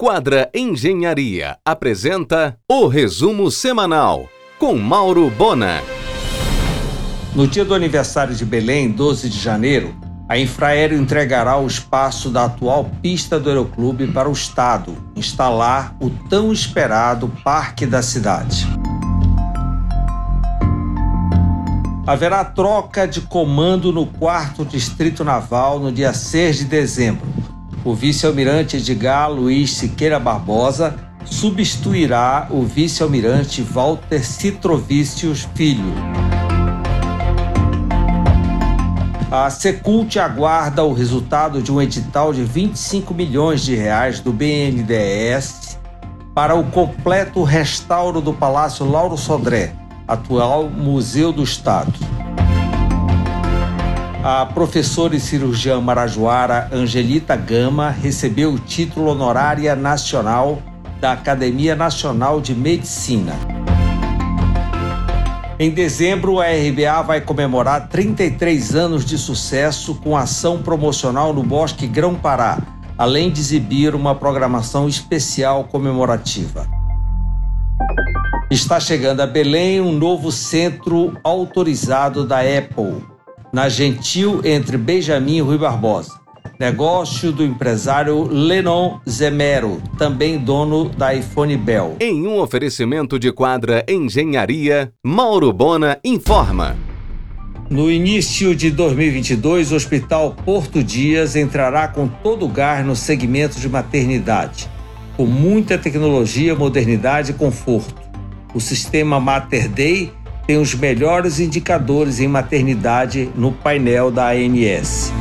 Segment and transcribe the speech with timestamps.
[0.00, 5.82] Quadra Engenharia apresenta o resumo semanal com Mauro Bona.
[7.34, 9.92] No dia do aniversário de Belém, 12 de janeiro,
[10.28, 16.10] a Infraero entregará o espaço da atual pista do Aeroclube para o Estado instalar o
[16.10, 18.68] tão esperado Parque da Cidade.
[22.06, 27.47] Haverá troca de comando no 4 Distrito Naval no dia 6 de dezembro
[27.84, 35.92] o vice-almirante Edgar Luiz Siqueira Barbosa substituirá o vice-almirante Walter Citrovicius Filho.
[39.30, 45.78] A Secult aguarda o resultado de um edital de 25 milhões de reais do BNDES
[46.34, 49.74] para o completo restauro do Palácio Lauro Sodré,
[50.06, 51.92] atual Museu do Estado
[54.22, 60.60] a professora e cirurgiã marajoara Angelita Gama recebeu o título honorária nacional
[61.00, 63.34] da Academia Nacional de Medicina.
[65.56, 71.86] Em dezembro, a RBA vai comemorar 33 anos de sucesso com ação promocional no Bosque
[71.86, 72.58] Grão-Pará,
[72.96, 76.66] além de exibir uma programação especial comemorativa.
[78.50, 83.17] Está chegando a Belém um novo centro autorizado da Apple
[83.52, 86.18] na Gentil entre Benjamin e Rui Barbosa.
[86.58, 91.96] Negócio do empresário Lenon Zemero, também dono da iPhone Bell.
[92.00, 96.76] Em um oferecimento de quadra Engenharia, Mauro Bona informa.
[97.70, 103.60] No início de 2022, o Hospital Porto Dias entrará com todo o gás no segmento
[103.60, 104.68] de maternidade,
[105.16, 107.94] com muita tecnologia, modernidade e conforto.
[108.54, 110.10] O sistema Mater Day
[110.48, 115.12] tem os melhores indicadores em maternidade no painel da ANS.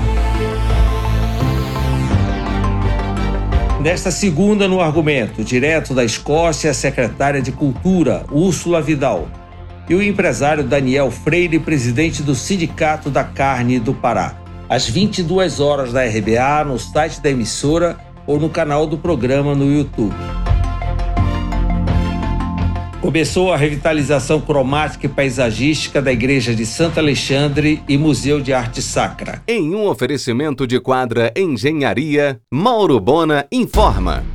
[3.81, 9.27] Nesta segunda, no argumento, direto da Escócia, a secretária de Cultura, Úrsula Vidal,
[9.89, 14.33] e o empresário Daniel Freire, presidente do Sindicato da Carne do Pará.
[14.69, 19.69] Às 22 horas da RBA, no site da emissora ou no canal do programa no
[19.69, 20.15] YouTube.
[23.01, 28.81] Começou a revitalização cromática e paisagística da Igreja de Santo Alexandre e Museu de Arte
[28.81, 29.43] Sacra.
[29.47, 34.25] Em um oferecimento de quadra Engenharia, Mauro Bona informa.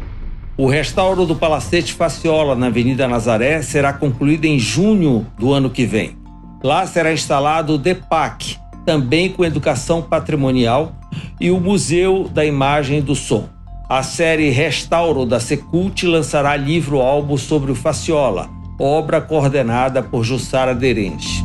[0.56, 5.84] O restauro do Palacete Faciola na Avenida Nazaré será concluído em junho do ano que
[5.84, 6.16] vem.
[6.62, 10.94] Lá será instalado o DEPAC, também com educação patrimonial,
[11.40, 13.48] e o Museu da Imagem e do Som.
[13.92, 18.48] A série Restauro da Secult lançará livro-álbum sobre o Faciola,
[18.78, 21.44] obra coordenada por Jussara Aderente.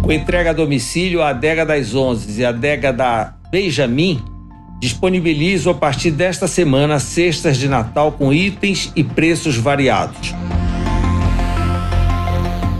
[0.00, 4.22] Com entrega a domicílio, a adega das Onze e a adega da Benjamin
[4.78, 10.36] disponibilizam a partir desta semana cestas de Natal com itens e preços variados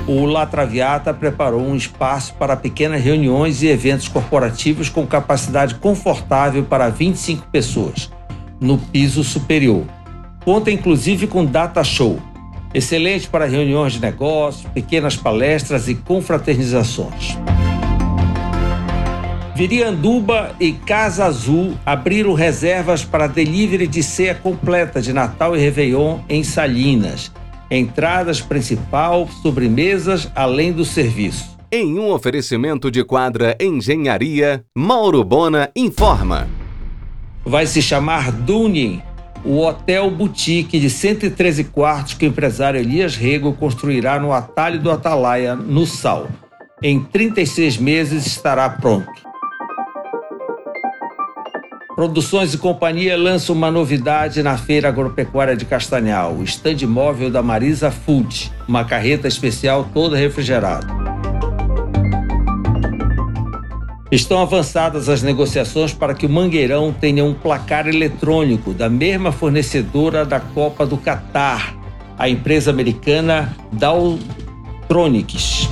[0.08, 6.64] o La Traviata preparou um espaço para pequenas reuniões e eventos corporativos com capacidade confortável
[6.64, 8.10] para 25 pessoas,
[8.58, 9.84] no piso superior.
[10.42, 12.18] Conta inclusive com data show,
[12.72, 17.36] excelente para reuniões de negócios, pequenas palestras e confraternizações.
[19.54, 26.20] Virianduba e Casa Azul abriram reservas para delivery de ceia completa de Natal e Réveillon
[26.30, 27.30] em Salinas
[27.70, 31.56] entradas principal, sobremesas, além do serviço.
[31.70, 36.48] Em um oferecimento de quadra Engenharia, Mauro Bona informa.
[37.44, 39.02] Vai se chamar Dunin,
[39.44, 44.90] o hotel boutique de 113 quartos que o empresário Elias Rego construirá no atalho do
[44.90, 46.28] Atalaia, no Sal.
[46.82, 49.27] Em 36 meses estará pronto.
[51.98, 57.42] Produções e Companhia lança uma novidade na Feira Agropecuária de Castanhal, o stand móvel da
[57.42, 60.86] Marisa Food, uma carreta especial toda refrigerada.
[64.12, 70.24] Estão avançadas as negociações para que o Mangueirão tenha um placar eletrônico da mesma fornecedora
[70.24, 71.74] da Copa do Catar,
[72.16, 75.68] a empresa americana Daltronics.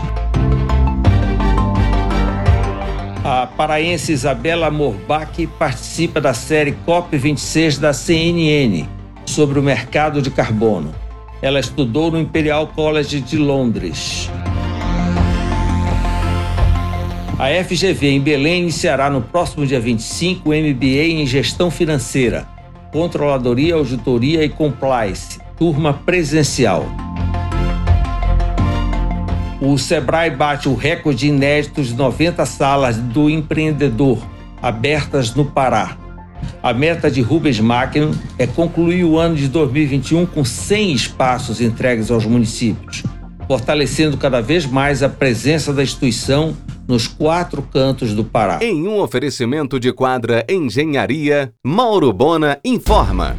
[3.47, 8.89] A paraense Isabela Morbach participa da série COP26 da CNN
[9.25, 10.93] sobre o mercado de carbono.
[11.41, 14.29] Ela estudou no Imperial College de Londres.
[17.39, 22.49] A FGV em Belém iniciará no próximo dia 25 o MBA em Gestão Financeira,
[22.91, 26.85] Controladoria, Auditoria e Compliance, turma presencial.
[29.61, 34.19] O Sebrae bate o recorde inédito de 90 salas do empreendedor
[34.61, 35.97] abertas no Pará.
[36.63, 42.11] A meta de Rubens Macklin é concluir o ano de 2021 com 100 espaços entregues
[42.11, 43.03] aos municípios,
[43.47, 46.55] fortalecendo cada vez mais a presença da instituição
[46.87, 48.59] nos quatro cantos do Pará.
[48.61, 53.37] Em um oferecimento de quadra Engenharia, Mauro Bona informa.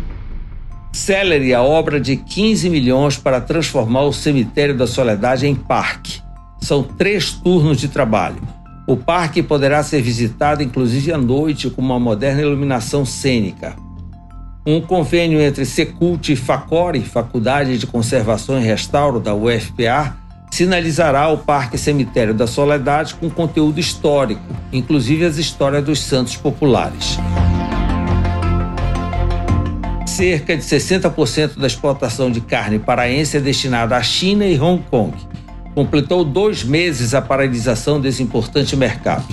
[0.98, 6.22] Celery a obra de 15 milhões para transformar o Cemitério da Soledade em parque.
[6.60, 8.42] São três turnos de trabalho.
[8.88, 13.76] O parque poderá ser visitado inclusive à noite com uma moderna iluminação cênica.
[14.66, 20.18] Um convênio entre Secult e Facore, Faculdade de Conservação e Restauro da UFPA,
[20.50, 24.42] sinalizará o Parque Cemitério da Soledade com conteúdo histórico,
[24.74, 27.20] inclusive as histórias dos santos populares
[30.18, 35.14] cerca de 60% da exportação de carne paraense é destinada à China e Hong Kong.
[35.76, 39.28] Completou dois meses a paralisação desse importante mercado.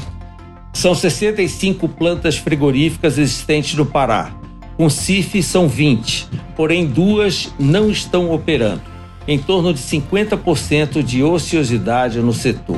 [0.74, 4.32] São 65 plantas frigoríficas existentes no Pará.
[4.76, 8.82] Com CIF são 20, porém duas não estão operando.
[9.26, 12.76] Em torno de 50% de ociosidade no setor.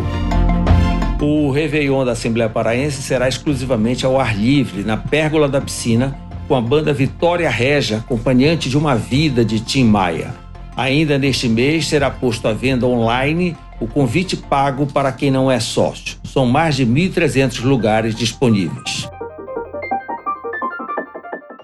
[1.20, 6.54] O Réveillon da Assembleia Paraense será exclusivamente ao ar livre, na pérgola da piscina, com
[6.54, 10.34] a banda Vitória Regia, acompanhante de uma vida de Tim Maia.
[10.76, 15.60] Ainda neste mês será posto à venda online o convite pago para quem não é
[15.60, 16.16] sócio.
[16.24, 19.08] São mais de 1.300 lugares disponíveis.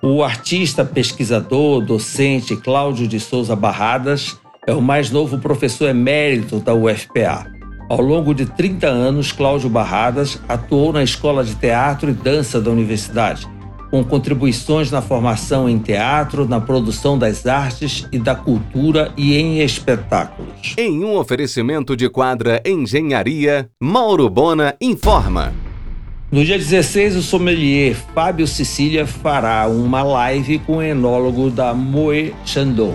[0.03, 4.37] O artista, pesquisador, docente Cláudio de Souza Barradas
[4.67, 7.47] é o mais novo professor emérito da UFPA.
[7.89, 12.71] Ao longo de 30 anos, Cláudio Barradas atuou na Escola de Teatro e Dança da
[12.71, 13.47] Universidade
[13.93, 19.61] com contribuições na formação em teatro, na produção das artes e da cultura e em
[19.61, 20.75] espetáculos.
[20.79, 25.53] Em um oferecimento de quadra Engenharia, Mauro Bona informa.
[26.31, 32.35] No dia 16, o sommelier Fábio Cecília fará uma live com o enólogo da Moe
[32.47, 32.95] Chandon.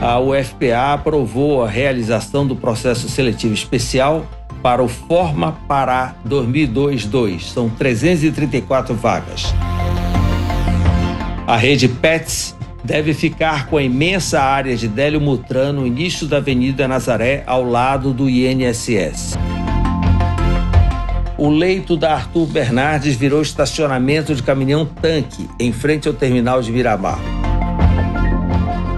[0.00, 4.24] A UFPA aprovou a realização do processo seletivo especial
[4.62, 7.50] para o Forma Pará 2022.
[7.50, 9.54] São 334 vagas.
[11.46, 16.38] A rede PETS deve ficar com a imensa área de Délio Mutran no início da
[16.38, 19.36] Avenida Nazaré, ao lado do INSS.
[21.36, 27.18] O leito da Arthur Bernardes virou estacionamento de caminhão-tanque em frente ao terminal de Miramar.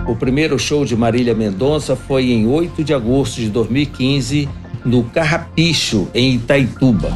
[0.08, 4.48] O primeiro show de Marília Mendonça foi em 8 de agosto de 2015
[4.84, 7.10] no Carrapicho, em Itaituba.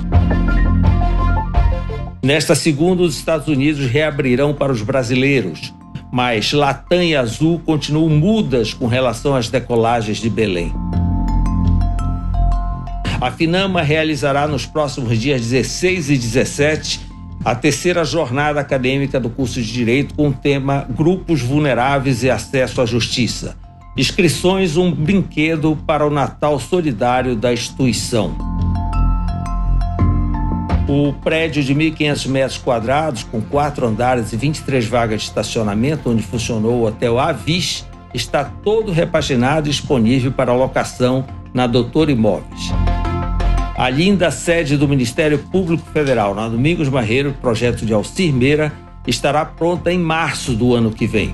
[2.22, 5.74] Nesta segunda, os Estados Unidos reabrirão para os brasileiros,
[6.12, 10.72] mas Latam e Azul continuam mudas com relação às decolagens de Belém.
[13.20, 17.00] A Finama realizará nos próximos dias 16 e 17
[17.44, 22.80] a terceira jornada acadêmica do curso de Direito com o tema Grupos Vulneráveis e Acesso
[22.80, 23.63] à Justiça
[23.96, 28.36] Inscrições um brinquedo para o Natal solidário da instituição.
[30.88, 36.24] O prédio de 1.500 metros quadrados, com quatro andares e 23 vagas de estacionamento, onde
[36.24, 41.24] funcionou o Hotel Avis, está todo repaginado e disponível para locação
[41.54, 42.72] na Doutor Imóveis.
[43.76, 48.72] A linda sede do Ministério Público Federal, na Domingos Marreiro, projeto de Alcir Meira,
[49.06, 51.32] estará pronta em março do ano que vem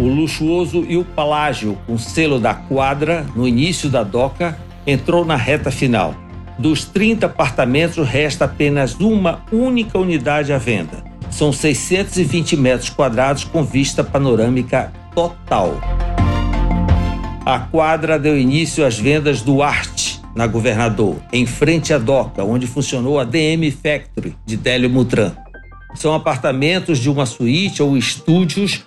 [0.00, 5.36] o luxuoso e o Palágio, com selo da quadra no início da doca, entrou na
[5.36, 6.14] reta final.
[6.58, 11.04] Dos 30 apartamentos, resta apenas uma única unidade à venda.
[11.30, 15.80] São 620 metros quadrados com vista panorâmica total.
[17.44, 22.66] A quadra deu início às vendas do Arte, na Governador, em frente à doca, onde
[22.66, 25.32] funcionou a DM Factory de Délio Mutran.
[25.94, 28.84] São apartamentos de uma suíte ou estúdios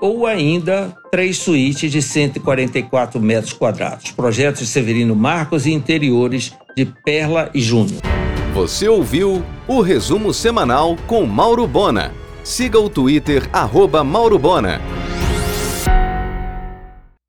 [0.00, 4.10] ou ainda três suítes de 144 metros quadrados.
[4.12, 8.00] Projetos Severino Marcos e interiores de Perla e Júnior.
[8.54, 12.12] Você ouviu o resumo semanal com Mauro Bona.
[12.42, 14.80] Siga o Twitter, arroba Mauro Bona.